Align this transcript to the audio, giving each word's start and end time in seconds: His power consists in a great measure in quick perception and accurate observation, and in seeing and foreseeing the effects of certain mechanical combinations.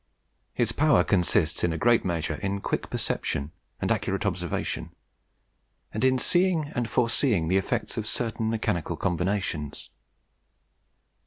His 0.55 0.71
power 0.71 1.03
consists 1.03 1.63
in 1.63 1.71
a 1.71 1.77
great 1.77 2.03
measure 2.03 2.33
in 2.33 2.59
quick 2.59 2.89
perception 2.89 3.51
and 3.79 3.91
accurate 3.91 4.25
observation, 4.25 4.95
and 5.93 6.03
in 6.03 6.17
seeing 6.17 6.69
and 6.69 6.89
foreseeing 6.89 7.49
the 7.49 7.57
effects 7.57 7.97
of 7.97 8.07
certain 8.07 8.49
mechanical 8.49 8.97
combinations. 8.97 9.91